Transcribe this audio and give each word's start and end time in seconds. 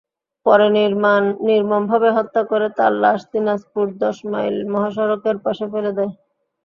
পরে 0.45 0.67
নির্মমভাবে 1.47 2.09
হত্যা 2.17 2.41
করে 2.51 2.67
তার 2.77 2.93
লাশ 3.03 3.19
দিনাজপুর 3.31 3.85
দশমাইল 4.01 4.55
মহাসড়কের 4.73 5.37
পাশে 5.45 5.65
ফেলে 5.71 5.91
দেন। 5.97 6.09